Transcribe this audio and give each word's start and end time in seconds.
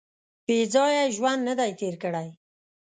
•بېځایه 0.45 1.03
یې 1.07 1.13
ژوند 1.15 1.41
نهدی 1.47 1.71
تېر 1.79 1.95
کړی. 2.03 2.27